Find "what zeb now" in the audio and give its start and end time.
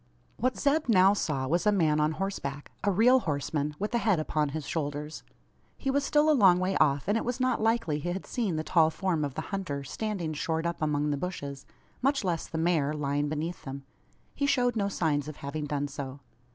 0.37-1.13